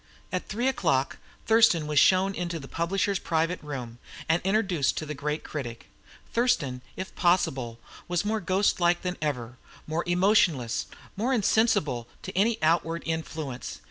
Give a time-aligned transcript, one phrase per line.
[0.31, 5.13] At three o'clock Thurston was shown into the publisher's private room, and introduced to the
[5.13, 5.89] great critic.
[6.33, 13.03] Thurston, if possible, was more ghostlike than ever; more emotionless; more insensible to any outward
[13.05, 13.79] influence.